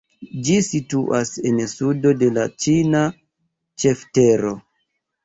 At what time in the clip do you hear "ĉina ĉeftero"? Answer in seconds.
2.65-4.55